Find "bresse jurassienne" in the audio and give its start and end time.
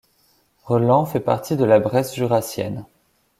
1.79-2.85